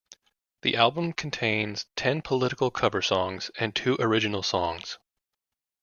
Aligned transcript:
The 0.63 0.77
album 0.77 1.13
contains 1.13 1.85
ten 1.95 2.23
political 2.23 2.71
cover 2.71 3.03
songs, 3.03 3.51
and 3.59 3.75
two 3.75 3.97
original 3.99 4.41
songs. 4.41 4.97